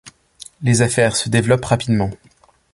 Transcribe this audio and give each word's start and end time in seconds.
Les 0.63 0.81
affaires 0.81 1.15
se 1.15 1.29
développent 1.29 1.65
rapidement. 1.65 2.09